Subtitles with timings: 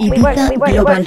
[0.00, 1.04] Ibiza Global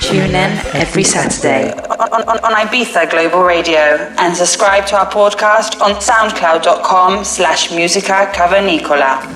[0.00, 5.80] Tune in every Saturday on, on, on Ibiza Global Radio and subscribe to our podcast
[5.80, 9.35] on soundcloud.com slash musica cavernicola.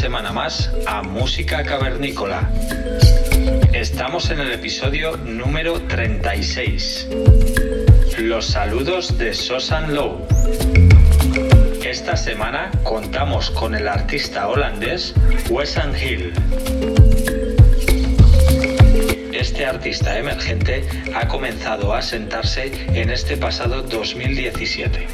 [0.00, 2.50] Semana más a Música Cavernícola.
[3.74, 7.06] Estamos en el episodio número 36.
[8.20, 10.26] Los saludos de Sosan Low.
[11.84, 15.12] Esta semana contamos con el artista holandés
[15.50, 16.32] Wesson Hill.
[19.40, 25.06] Este artista emergente ha comenzado a sentarse en este pasado 2017.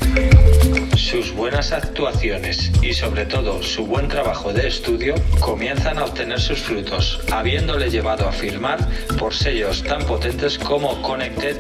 [0.96, 6.58] Sus buenas actuaciones y sobre todo su buen trabajo de estudio comienzan a obtener sus
[6.58, 8.80] frutos, habiéndole llevado a firmar
[9.16, 11.56] por sellos tan potentes como Connected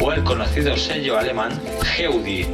[0.00, 2.46] o el conocido sello alemán Geudi.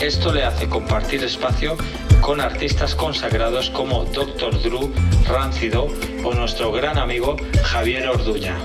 [0.00, 1.76] Esto le hace compartir espacio
[2.20, 4.60] con artistas consagrados como Dr.
[4.62, 4.92] Drew,
[5.26, 5.88] Ráncido
[6.24, 8.56] o nuestro gran amigo Javier Orduña.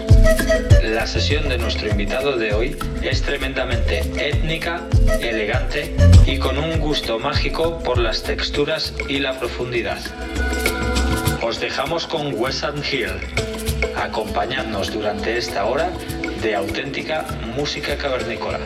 [0.83, 4.83] La sesión de nuestro invitado de hoy es tremendamente étnica,
[5.21, 9.99] elegante y con un gusto mágico por las texturas y la profundidad.
[11.41, 13.11] Os dejamos con Wesson Hill.
[13.95, 15.89] Acompañadnos durante esta hora
[16.41, 17.25] de auténtica
[17.55, 18.59] música cavernícola.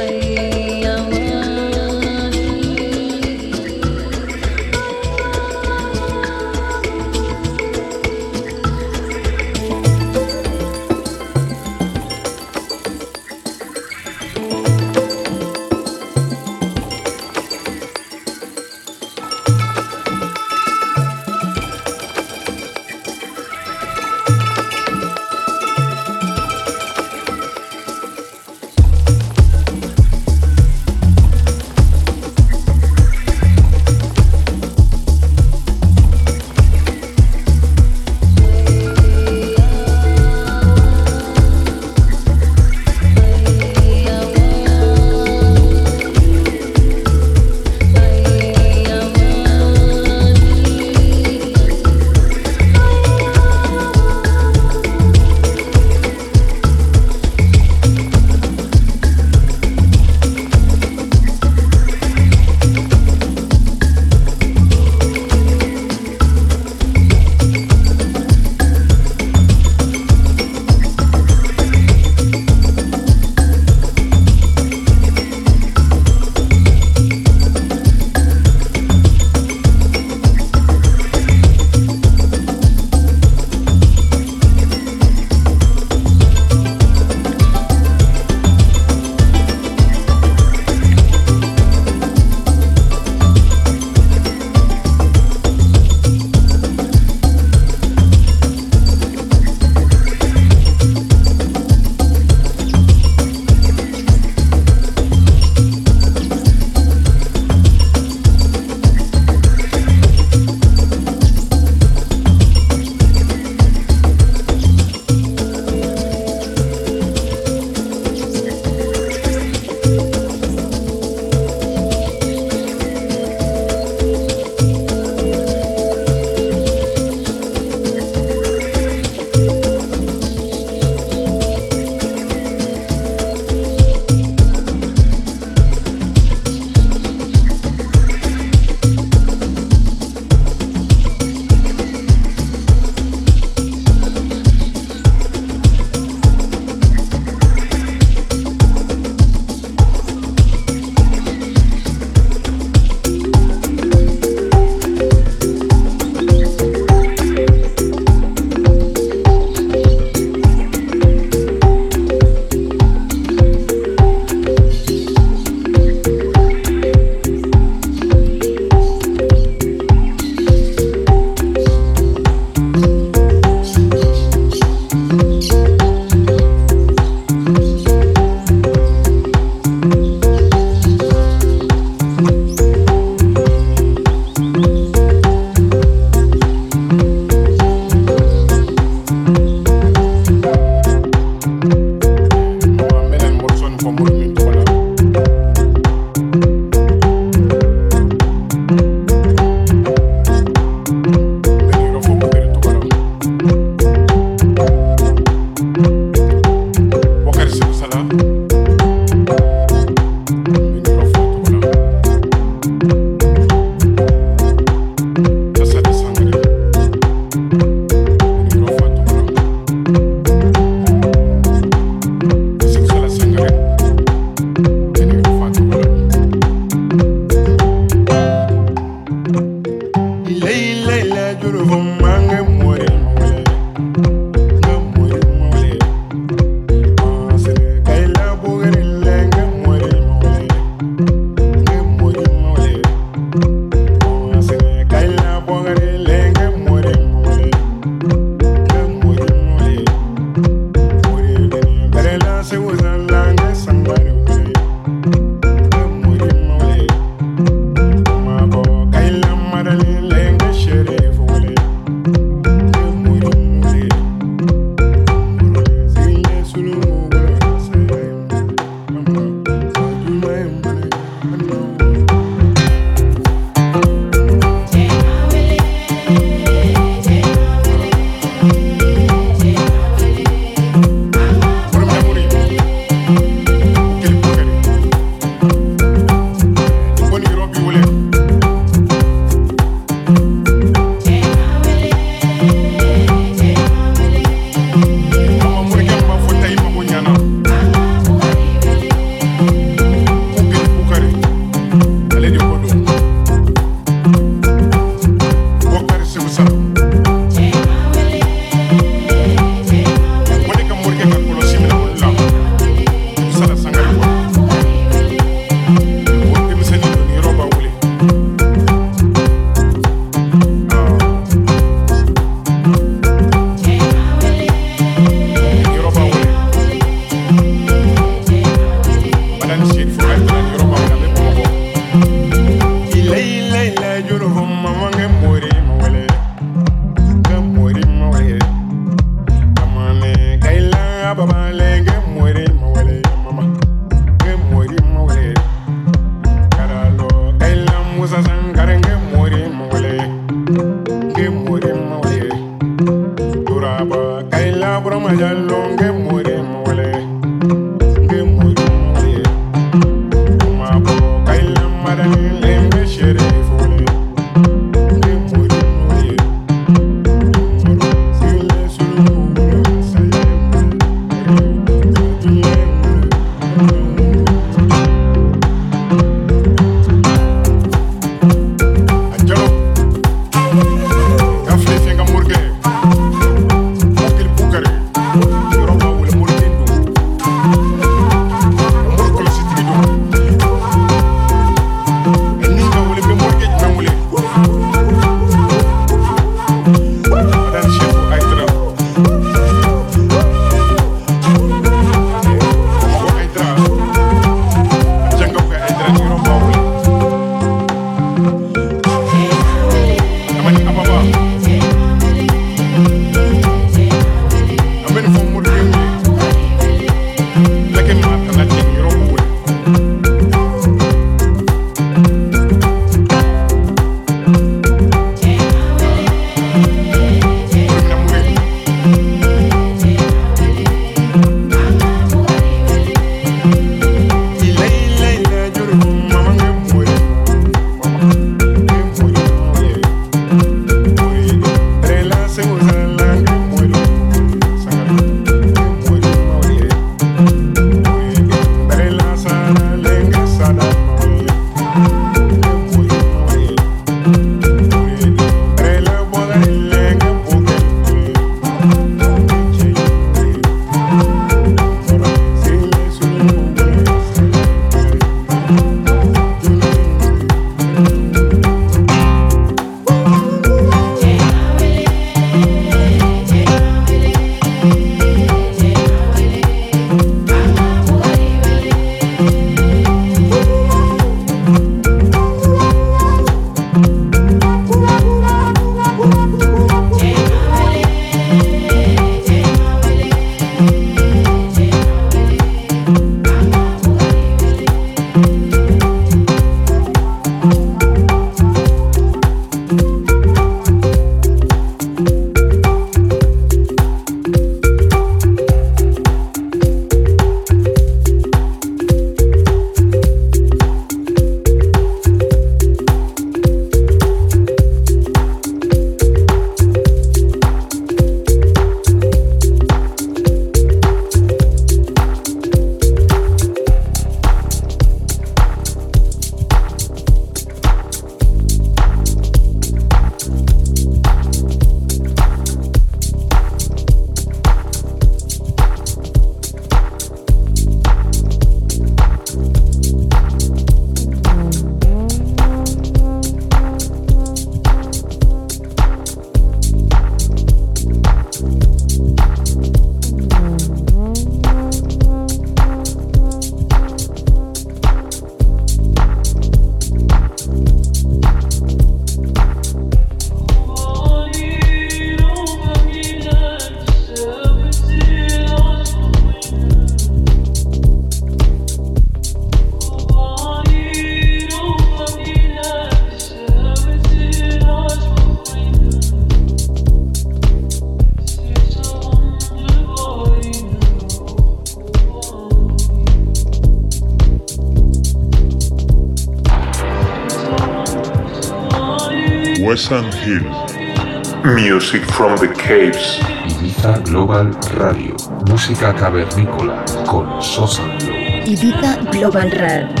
[592.71, 593.19] Caves.
[593.49, 595.13] Ibiza Global Radio.
[595.49, 598.15] Música cavernícola con Sosa Glow.
[598.45, 600.00] Ibiza Global Radio.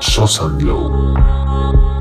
[0.00, 1.99] Sauce and Glow.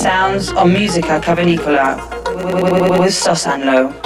[0.00, 1.98] Sounds on Musica Cavernicola
[2.98, 3.99] with Sosanlo.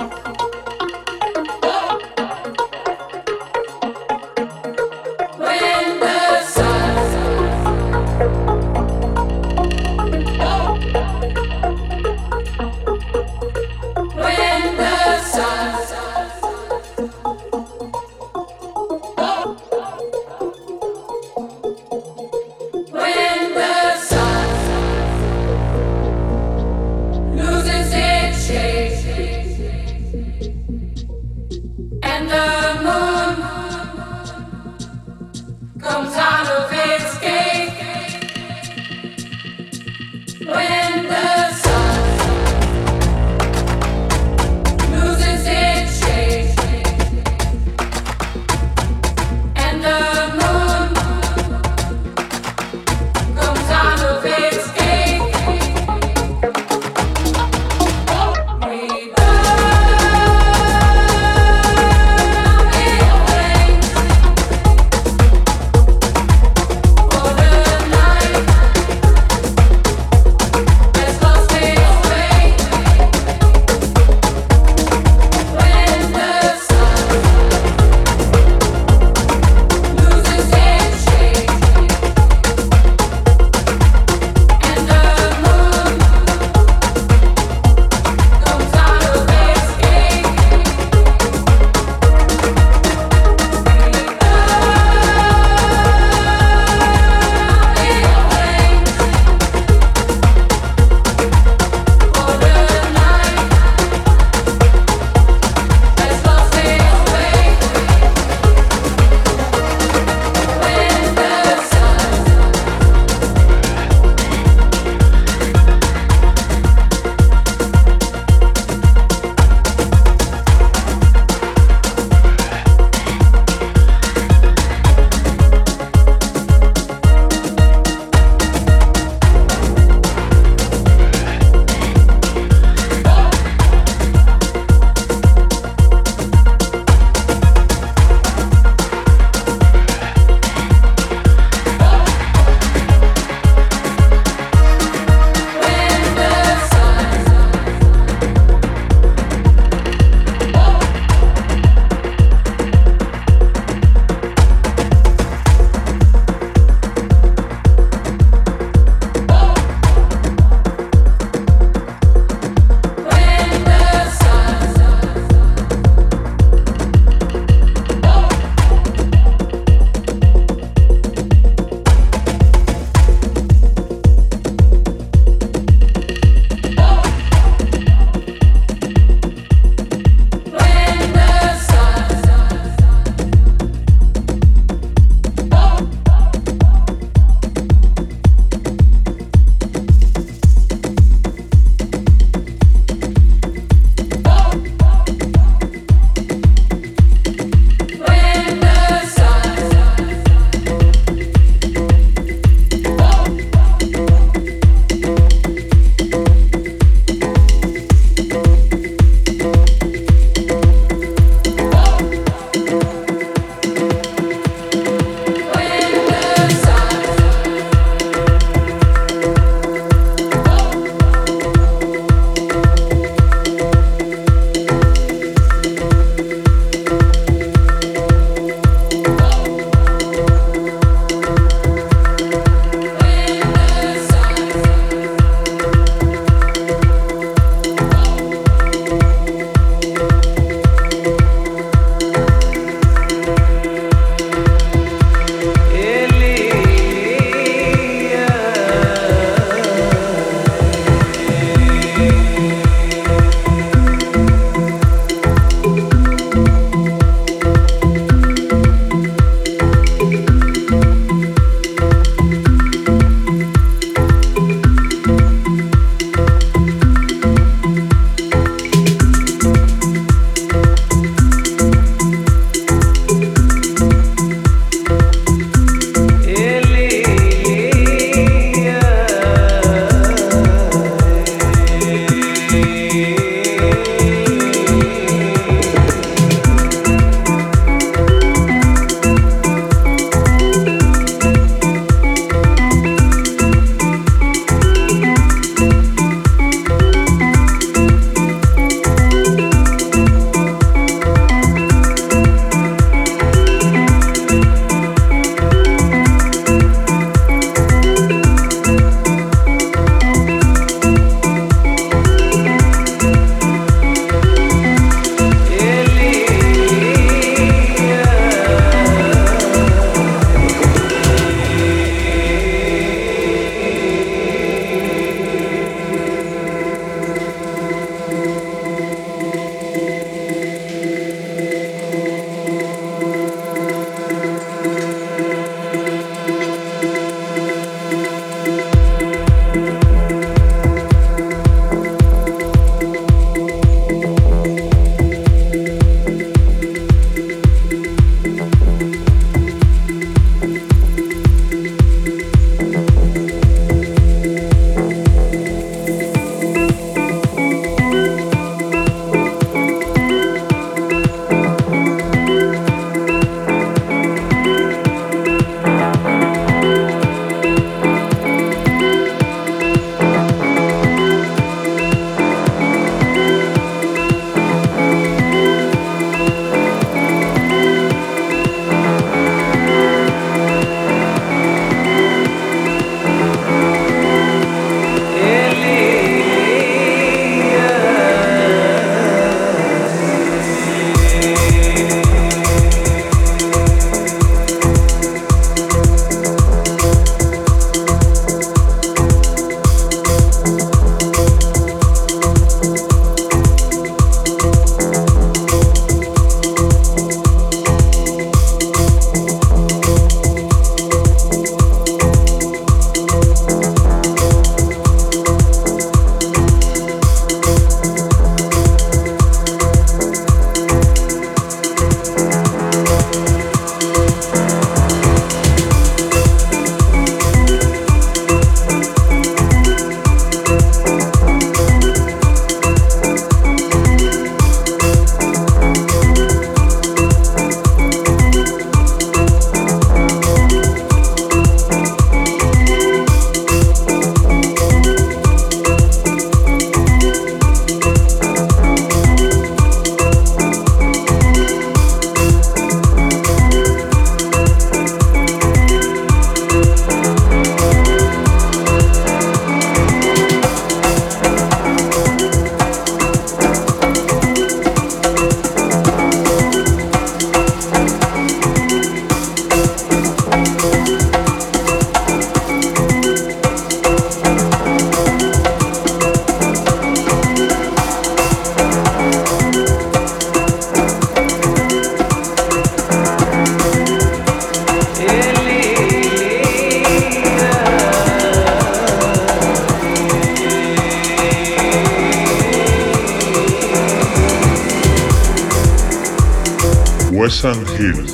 [497.53, 498.07] Hill.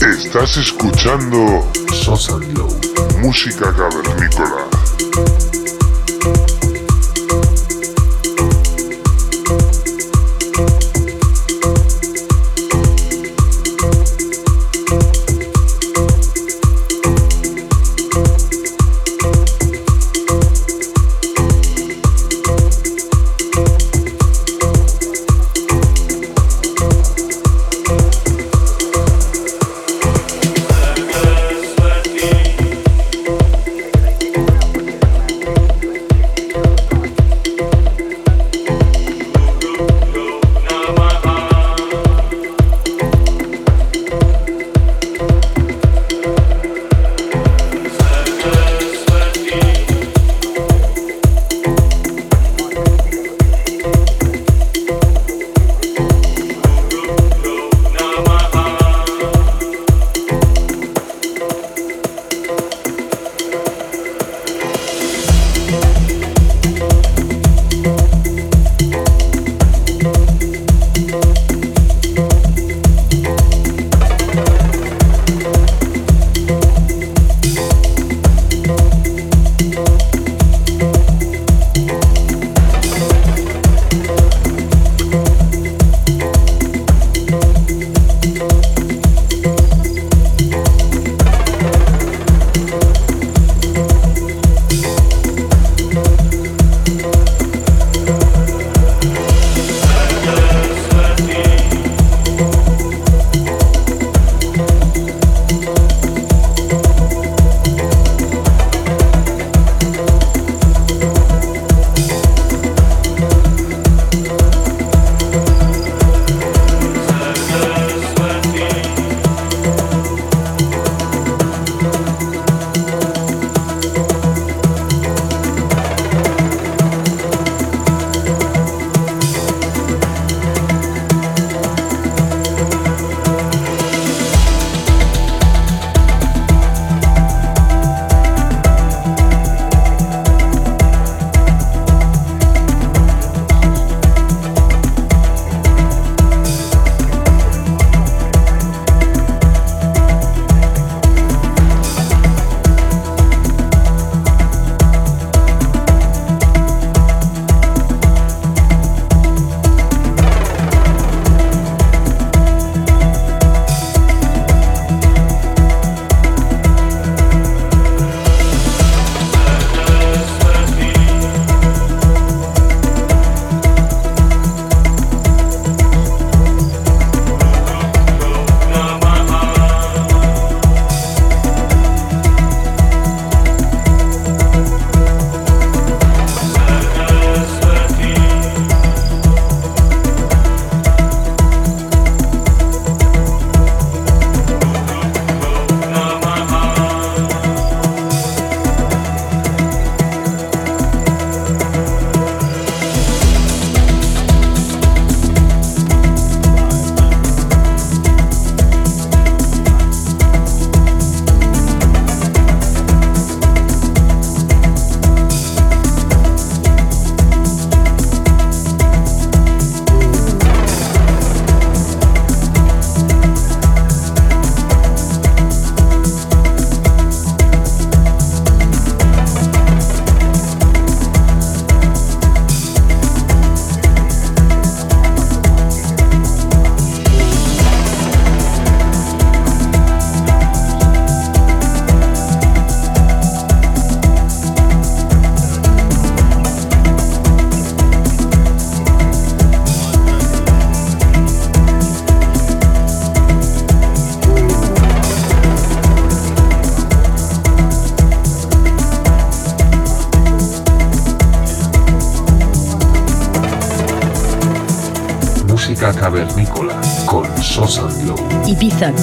[0.00, 2.74] Estás escuchando Sosa Glow.
[3.20, 4.69] música cavernícola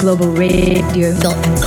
[0.08, 1.57] globalradio.net.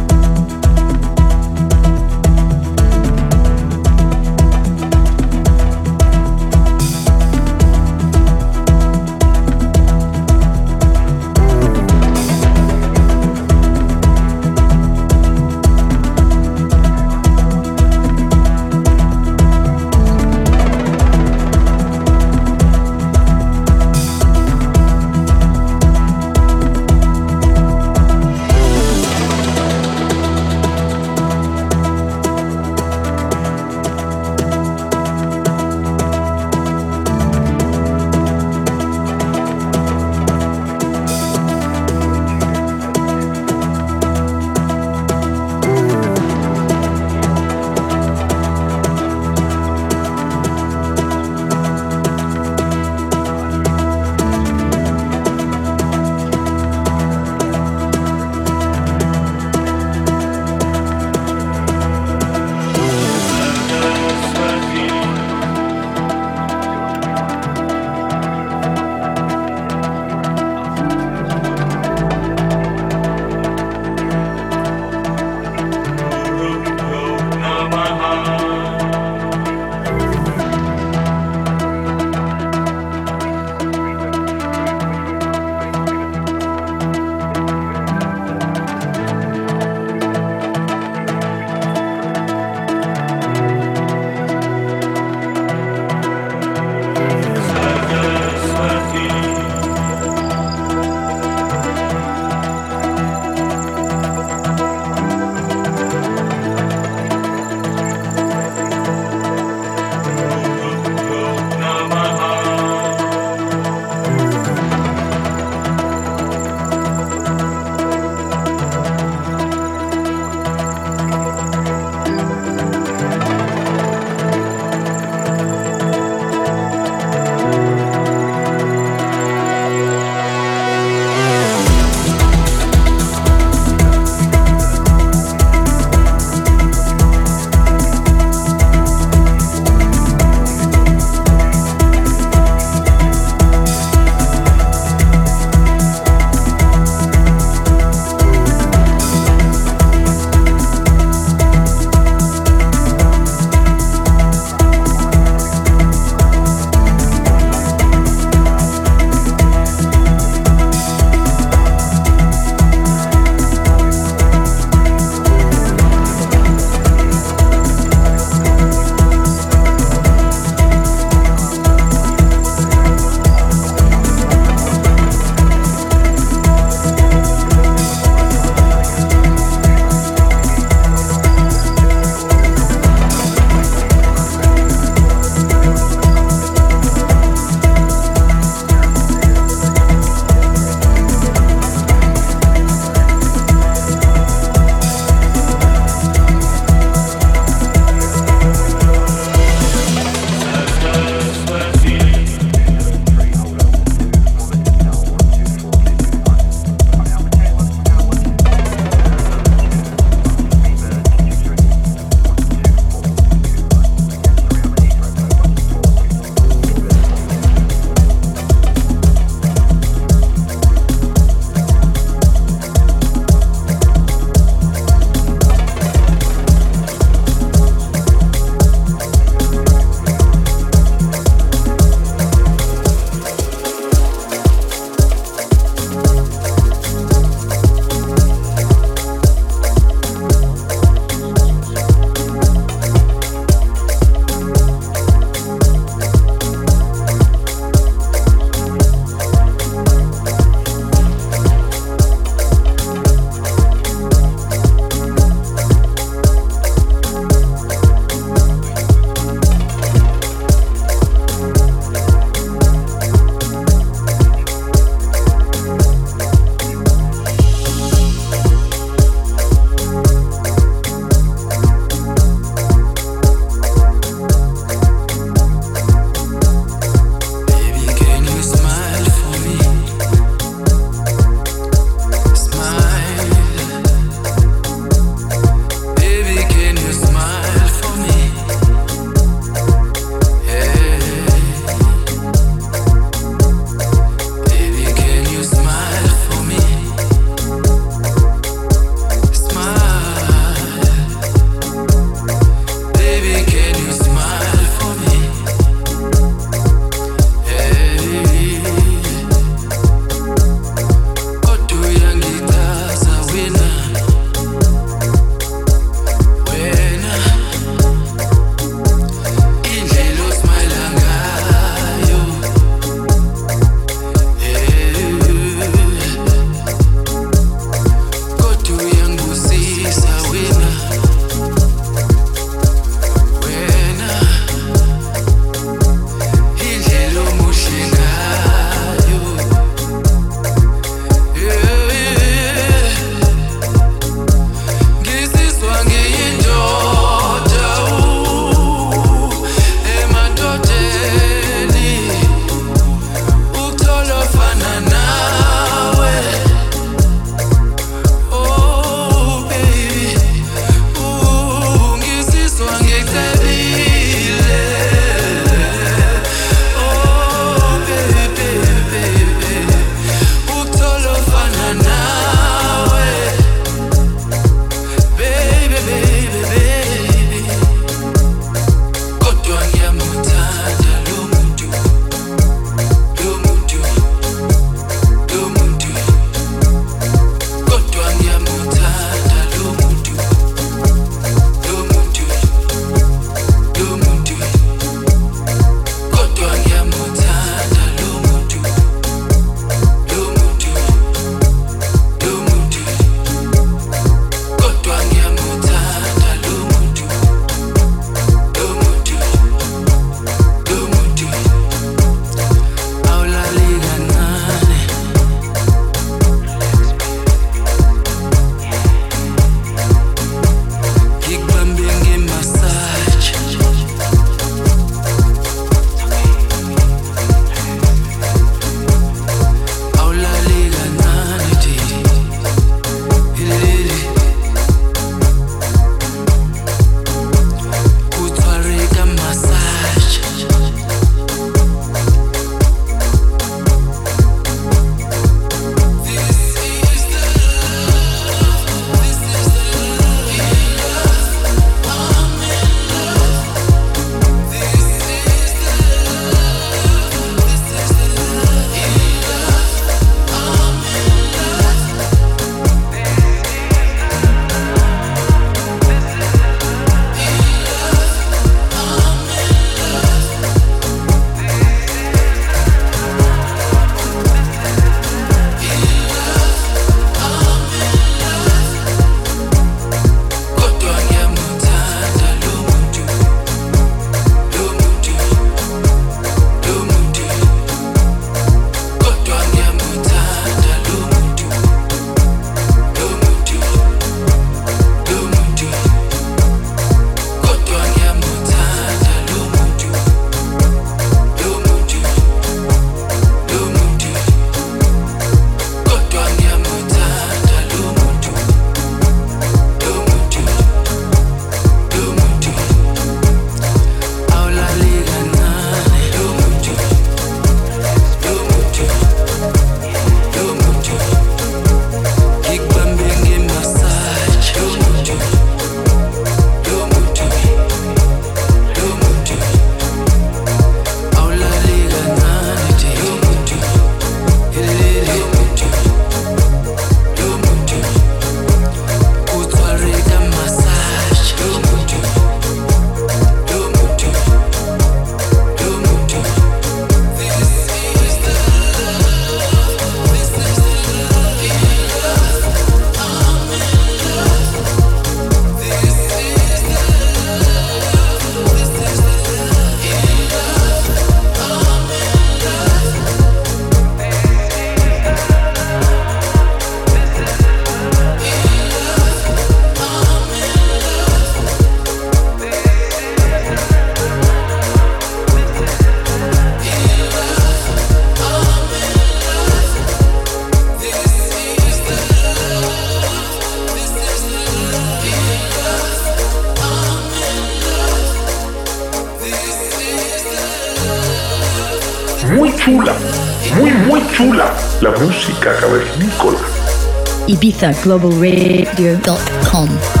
[597.61, 600.00] Uh, globalradio.com.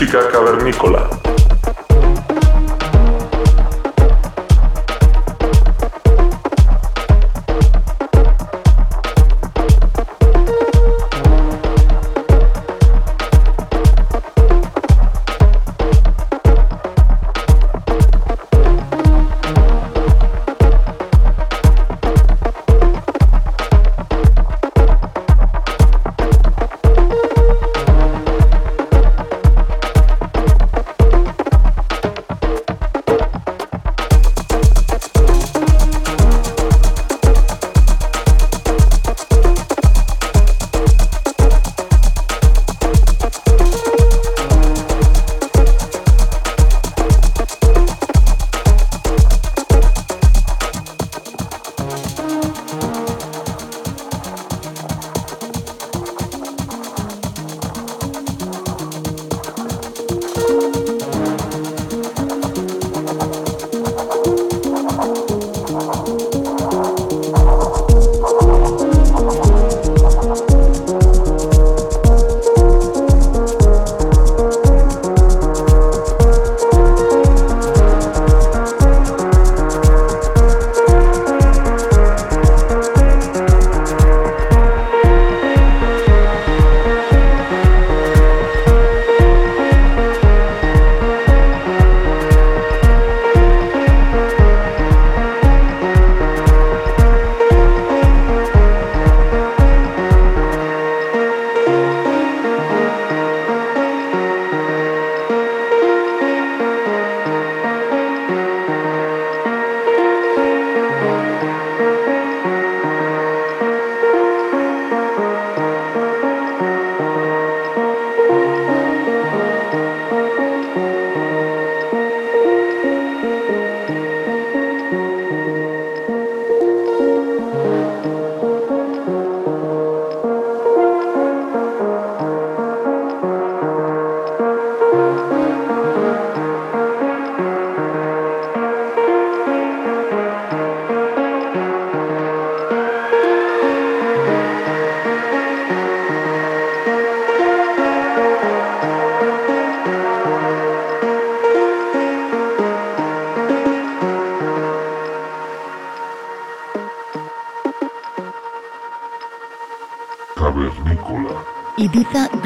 [0.00, 1.09] Música Cavernícola.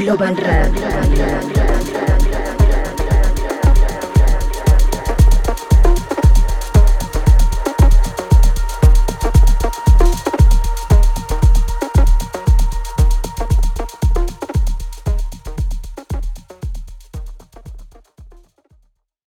[0.04, 0.93] Global Radio.